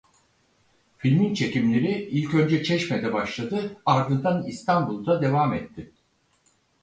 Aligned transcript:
Filmin 0.97 1.33
çekimleri 1.33 2.03
ilk 2.03 2.33
önce 2.35 2.63
Çeşme'de 2.63 3.13
başladı 3.13 3.77
ardından 3.85 4.43
İstanbul'da 4.45 5.21
devam 5.21 5.53
etti. 5.53 5.91